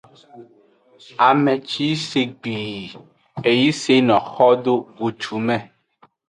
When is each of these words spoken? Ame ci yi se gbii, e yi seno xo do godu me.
Ame 1.27 1.53
ci 1.67 1.83
yi 1.89 1.93
se 2.07 2.21
gbii, 2.39 2.85
e 3.49 3.51
yi 3.59 3.69
seno 3.81 4.15
xo 4.31 4.47
do 4.63 4.75
godu 4.97 5.35
me. 5.45 5.57